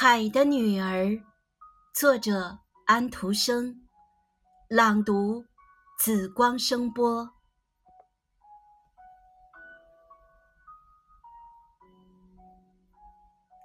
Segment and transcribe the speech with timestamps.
[0.00, 1.20] 海的女儿，
[1.92, 2.56] 作者
[2.86, 3.74] 安徒生，
[4.68, 5.44] 朗读
[5.98, 7.28] 紫光声波。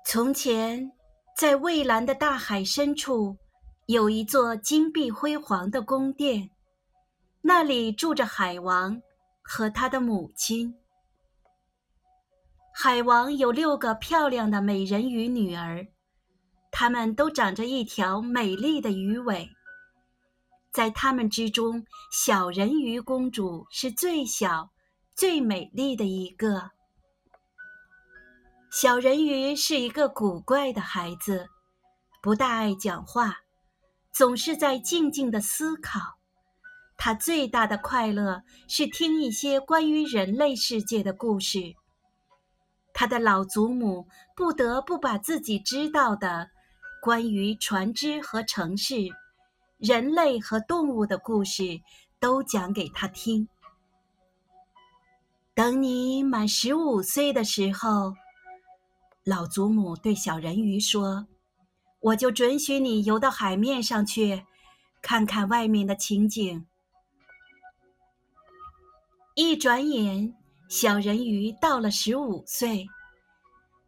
[0.08, 0.91] 从前，
[1.38, 3.38] 在蔚蓝的大海深处，
[3.86, 6.50] 有一座金碧辉煌的宫殿，
[7.41, 9.00] 那里住着海王
[9.44, 10.73] 和他的母亲。
[12.73, 15.86] 海王有六个漂亮的美人鱼女儿。
[16.76, 19.52] 它们都长着一条美丽的鱼尾，
[20.72, 24.72] 在它们之中，小人鱼公主是最小、
[25.16, 26.72] 最美丽的一个。
[28.72, 31.48] 小人鱼是一个古怪的孩子，
[32.23, 33.41] 不大爱讲话，
[34.12, 36.18] 总是在静静的思考。
[36.98, 41.76] 他最大的快乐是听一些关于人类世界的故事。
[42.96, 46.49] 他的老祖母不得不把自己知道的。
[47.04, 48.96] 关于船只和城市、
[49.77, 51.82] 人类和动物的故事，
[52.18, 53.49] 都讲给他听。
[55.54, 58.13] 等你满十五岁的时候，
[59.26, 61.27] 老祖母对小人鱼说
[61.99, 64.45] ：“我就准许你游到海面上去，
[65.01, 66.66] 看看外面的情景。”
[69.35, 70.34] 一转眼，
[70.69, 72.88] 小人鱼到了十五岁。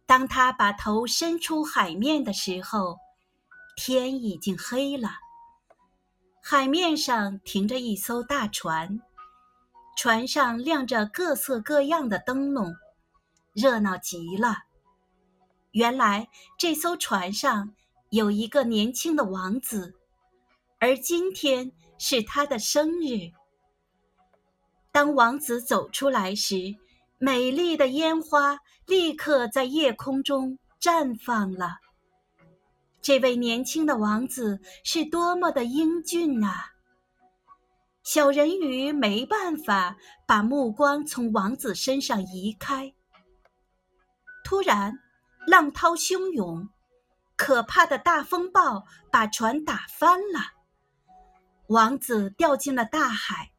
[0.06, 2.98] 当他把头伸出海面的时候，
[3.76, 5.10] 天已经黑了，
[6.42, 9.02] 海面上停着一艘大船，
[9.98, 12.74] 船上亮着各色各样的灯笼，
[13.54, 14.64] 热闹极了。
[15.72, 17.74] 原来这艘船上
[18.10, 19.94] 有一个年轻的王子，
[20.80, 23.32] 而今天是他的生日。
[24.92, 26.76] 当王子走出来时，
[27.18, 31.80] 美丽的烟花立刻在夜空中绽放了。
[33.06, 36.72] 这位年轻的王子是多么的英俊啊！
[38.02, 42.96] 小人鱼没办法把目光从王子身上移开。
[44.44, 44.98] 突然，
[45.46, 46.68] 浪涛汹涌，
[47.36, 50.40] 可怕的大风暴把船打翻了，
[51.68, 53.52] 王子掉进了大海。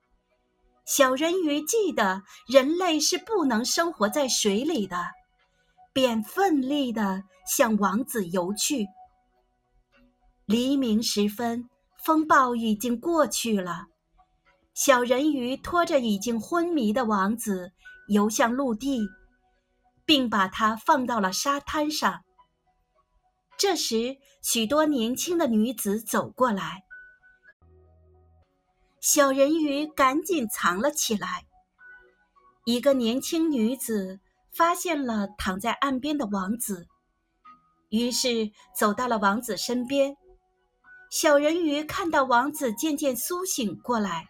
[0.84, 5.12] 小人鱼记得人类是不能生活在水里的，
[5.92, 8.88] 便奋力地向王子游去。
[10.46, 11.68] 黎明时分，
[12.04, 13.86] 风暴已经过去了。
[14.74, 17.72] 小人鱼拖着已经昏迷的王子
[18.06, 19.08] 游向陆地，
[20.04, 22.22] 并把他放到了沙滩上。
[23.58, 26.84] 这时，许多年轻的女子走过来，
[29.00, 31.48] 小人鱼赶紧藏了起来。
[32.64, 34.20] 一个年轻女子
[34.52, 36.86] 发现了躺在岸边的王子，
[37.88, 40.16] 于是走到了王子身边。
[41.10, 44.26] 小人鱼看到王子渐渐苏醒过来，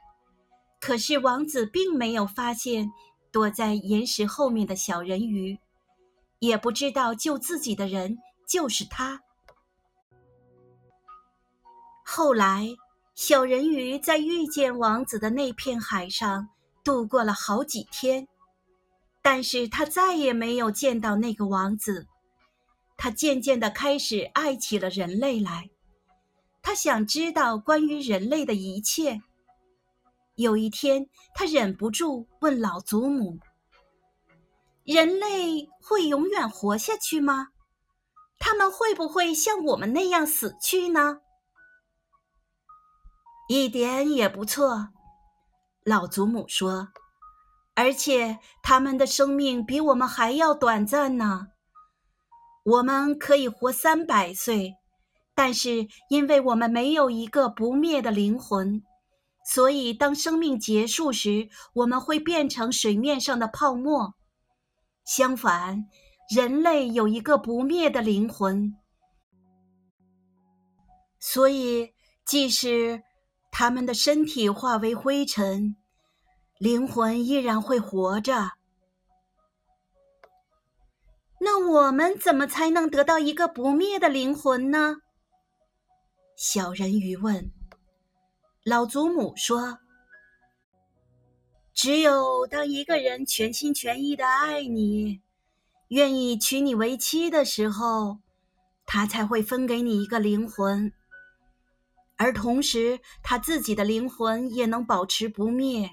[0.81, 2.93] 可是王子并没有发现
[3.33, 5.59] 躲在岩石后面的小人鱼，
[6.39, 9.21] 也不知道救自己的人就是他。
[12.05, 12.69] 后来，
[13.15, 16.49] 小人鱼在遇见王子的那片海上
[16.85, 18.29] 度过了好几天，
[19.23, 22.07] 但是他再也没有见到那个王子。
[22.97, 25.69] 他渐渐的开始爱起了人类来。
[26.67, 29.23] 他想知道关于人类的一切。
[30.35, 33.39] 有一天，他忍不住问老祖母
[34.83, 37.51] ：“人类会永远活下去吗？
[38.41, 41.21] 他们会不会像我们那样死去呢？”
[43.49, 44.89] 一点也不错，
[45.85, 46.89] 老祖母说，
[47.77, 51.47] 而且他们的生命比我们还要短暂呢。
[52.65, 54.75] 我们可以活三百岁。
[55.37, 58.83] 但是，因为我们没有一个不灭的灵魂，
[59.45, 64.15] 所以当生命结束时，我们会变成水面上的泡沫。
[65.05, 65.85] 相反，
[66.35, 68.75] 人类有一个不灭的灵魂，
[71.21, 71.93] 所以
[72.25, 73.03] 即使
[73.53, 75.77] 他们的身体化为灰尘，
[76.59, 78.53] 灵魂依然会活着。
[81.41, 84.97] 那我们怎么才能得到一个不灭的灵魂呢？
[86.37, 87.51] 小人鱼问
[88.63, 89.79] ：“老祖母说，
[91.73, 95.23] 只有当一个人全心全意的爱你，
[95.89, 98.19] 愿意娶你为妻的时候，
[98.85, 100.93] 他才会分给你一个灵魂，
[102.17, 105.93] 而同时他自己的灵魂也能保持不灭。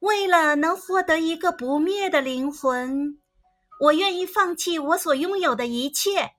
[0.00, 3.22] 为了能获得一个不灭的灵魂，
[3.80, 6.34] 我愿意放弃我所拥有的一切。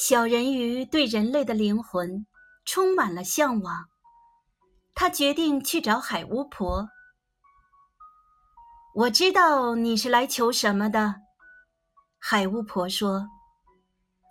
[0.00, 2.24] 小人鱼对人类的灵魂
[2.64, 3.88] 充满了向往，
[4.94, 6.88] 他决定去找海巫婆。
[8.94, 11.16] 我知道你是来求什么的，
[12.16, 13.26] 海巫婆说：“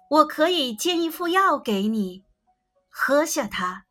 [0.09, 2.23] 我可以煎一副药给你，
[2.87, 3.87] 喝下它，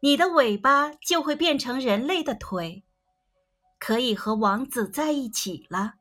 [0.00, 2.84] 你的尾巴就会变成人类的腿。”
[3.80, 5.94] 可以和王子在一起了，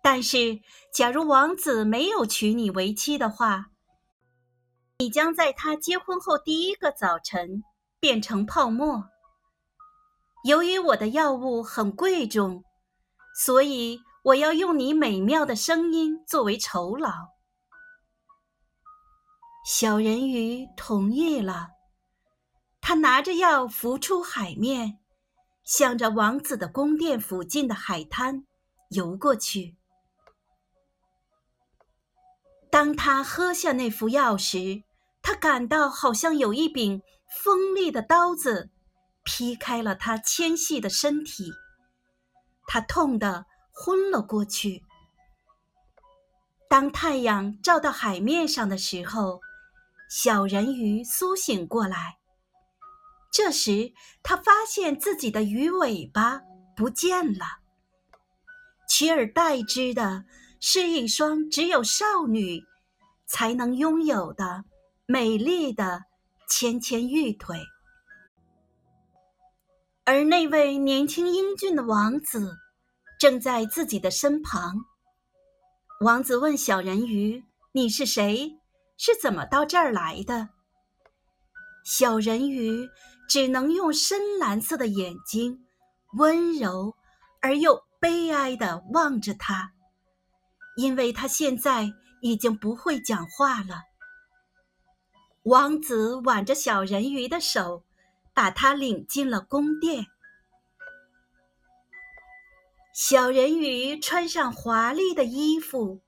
[0.00, 0.60] 但是，
[0.94, 3.72] 假如王子没有娶你为妻的话，
[4.98, 7.62] 你将在他结婚后第一个早晨
[8.00, 9.10] 变成泡沫。
[10.44, 12.64] 由于我的药物很贵重，
[13.34, 17.10] 所以我要用你美妙的声音作为酬劳。
[19.66, 21.68] 小人鱼同意了，
[22.80, 24.98] 他拿着药浮出海面。
[25.64, 28.46] 向着王子的宫殿附近的海滩
[28.90, 29.76] 游过去。
[32.70, 34.84] 当他喝下那副药时，
[35.26, 37.02] 他感到好像有一柄
[37.42, 38.70] 锋利的刀子
[39.24, 41.50] 劈开了他纤细的身体，
[42.68, 44.84] 他痛得昏了过去。
[46.70, 49.40] 当太阳照到海面上的时候，
[50.08, 52.18] 小人鱼苏醒过来。
[53.32, 53.92] 这时，
[54.22, 56.40] 他发现自己的鱼尾巴
[56.76, 57.44] 不见了，
[58.88, 60.24] 取而代之的
[60.60, 62.62] 是一双只有少女
[63.26, 64.64] 才能拥有的
[65.06, 66.04] 美丽的
[66.48, 67.58] 纤纤玉腿。
[70.04, 72.56] 而那位年轻英俊的王子
[73.18, 74.74] 正在自己的身旁。
[76.00, 78.58] 王子问小人鱼：“你是谁？
[78.96, 80.50] 是怎么到这儿来的？”
[81.84, 82.88] 小人鱼。
[83.28, 85.66] 只能用深蓝色的眼睛，
[86.16, 86.94] 温柔
[87.42, 89.72] 而又悲哀地望着他，
[90.76, 91.90] 因为他现在
[92.22, 93.82] 已经不会讲话了。
[95.46, 97.84] 王子挽着小人鱼的手，
[98.34, 100.06] 把他领进了宫殿。
[102.92, 106.00] 小人鱼穿上华丽的衣服，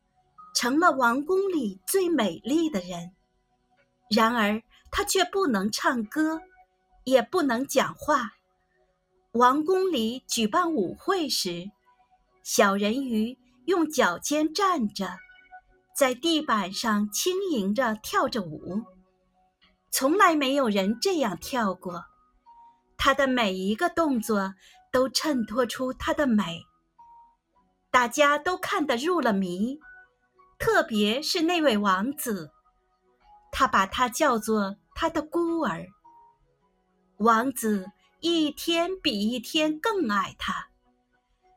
[0.57, 3.13] 成了王宫里最美丽的人。
[4.11, 6.43] 然而，他却不能唱歌。
[7.05, 8.35] 也不能讲话。
[9.33, 11.71] 王宫里举办舞会时，
[12.43, 15.17] 小人鱼用脚尖站着，
[15.97, 18.83] 在地板上轻盈着跳着舞。
[19.91, 22.05] 从来没有人这样跳过。
[22.97, 24.55] 他的每一个动作
[24.93, 26.65] 都衬托出他的美，
[27.91, 29.79] 大家都看得入了迷。
[30.59, 32.51] 特别是那位王子，
[33.53, 35.87] 他把他叫做他的孤儿。
[37.19, 40.69] 王子一天比一天更爱她，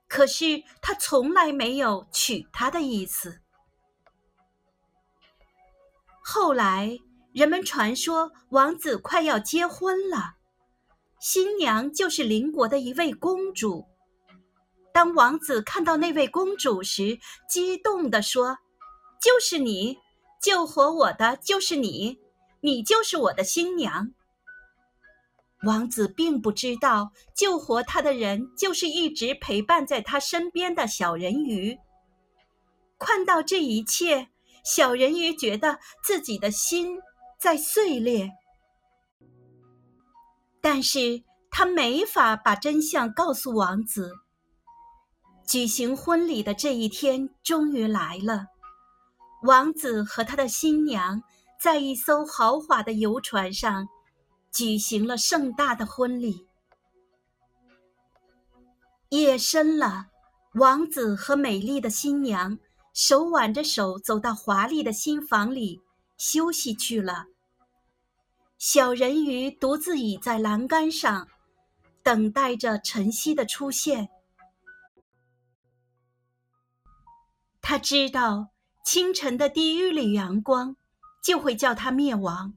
[0.08, 3.42] 可是他从来没有娶她的意思。
[6.24, 7.00] 后来
[7.34, 10.36] 人们传说王子快要结婚了，
[11.20, 13.86] 新娘就是邻国的一位公主。
[14.94, 17.18] 当王子看到那位公主时，
[17.50, 18.58] 激动地说
[19.22, 19.98] ：“就是你，
[20.42, 22.20] 救活我的就是你，
[22.60, 24.12] 你就是我的新娘。”
[25.64, 31.78] 王子并不知道，救活他的人就是一直陪伴在他身边的小人鱼。
[33.00, 34.28] 看到这一切，
[34.66, 37.00] 小人鱼觉得自己的心
[37.42, 38.30] 在碎裂，
[40.62, 44.14] 但是他没法把真相告诉王子。
[45.48, 48.46] 举行婚礼的这一天终于来了，
[49.44, 51.24] 王子和他的新娘
[51.60, 53.88] 在一艘豪华的游船上。
[54.54, 56.46] 举行了盛大的婚礼。
[59.10, 60.08] 夜深了，
[60.56, 62.60] 王子和美丽的新娘
[62.94, 65.82] 手挽着手走到华丽的新房里
[66.24, 67.26] 休息去了。
[68.60, 71.28] 小人鱼独自倚在栏杆上，
[72.04, 74.10] 等待着晨曦的出现。
[77.60, 78.50] 他知道，
[78.86, 80.76] 清晨的第一缕阳光
[81.24, 82.54] 就会叫他灭亡。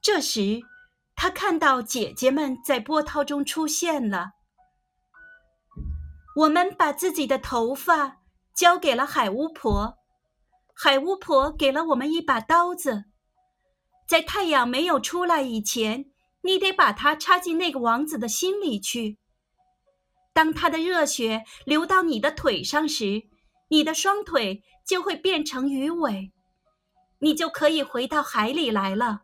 [0.00, 0.62] 这时，
[1.14, 4.30] 他看到姐姐们在波涛中出现了。
[6.36, 8.22] 我们把自己的头发
[8.54, 9.98] 交给了海巫婆，
[10.82, 13.04] 海巫婆给了我们一把刀子。
[14.08, 16.10] 在太阳没有出来以前，
[16.40, 19.18] 你得把它插进那个王子的心里去。
[20.32, 23.24] 当他的热血流到你的腿上时，
[23.68, 26.32] 你的双腿就会变成鱼尾，
[27.18, 29.20] 你就可以回到海里来了。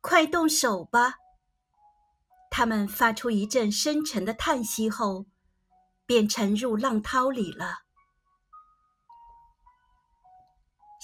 [0.00, 1.16] 快动手吧！
[2.50, 5.26] 他们发出一阵深沉的叹息后，
[6.06, 7.83] 便沉入浪涛里了。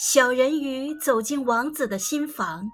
[0.02, 2.70] 小人鱼走进王子的新房，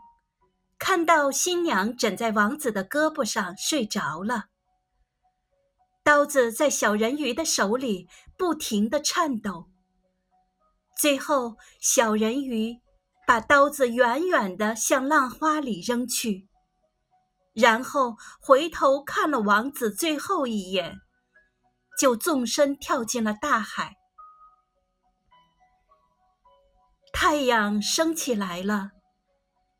[0.79, 4.45] 看到新娘枕在王子的胳膊上睡着了。
[6.05, 8.07] 刀子在小人鱼的手里
[8.39, 9.67] 不停地颤抖。
[10.97, 12.77] 最后，小人鱼
[13.27, 16.47] 把刀子远远地向浪花里扔去，
[17.53, 21.01] 然后回头看了王子最后一眼，
[21.99, 23.96] 就纵身跳进了大海。
[27.19, 28.91] 太阳升起来了，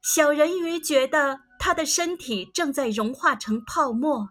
[0.01, 4.31] 小人鱼觉得他的身体正在融化成泡沫。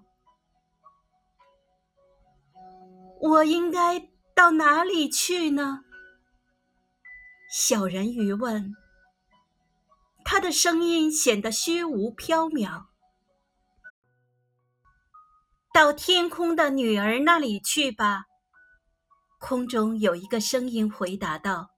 [3.22, 5.82] 我应该到哪里去呢？
[7.54, 8.74] 小人鱼问。
[10.24, 12.86] 他的声音显得虚无缥缈。
[15.72, 18.24] 到天空的女儿那里去吧。
[19.40, 21.75] 空中有一个声音回答道。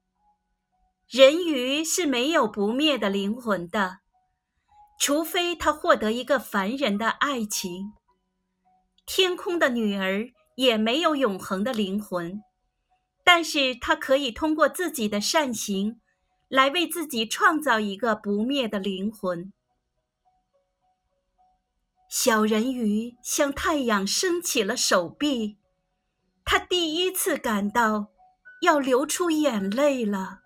[1.10, 4.00] 人鱼是没有不灭的灵魂的，
[5.00, 7.94] 除非他获得一个凡人的爱情。
[9.06, 12.44] 天空的女儿也没有永恒的灵魂，
[13.24, 16.02] 但是她可以通过自己的善行，
[16.50, 19.54] 来为自己创造一个不灭的灵魂。
[22.10, 25.58] 小人鱼向太阳伸起了手臂，
[26.44, 28.08] 他第一次感到
[28.62, 30.42] 要流出眼泪了。